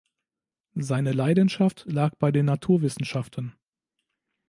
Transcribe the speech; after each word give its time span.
Seine 0.79 1.11
Leidenschaft 1.11 1.85
lag 1.87 2.15
bei 2.15 2.31
den 2.31 2.45
Naturwissenschaften. 2.47 3.53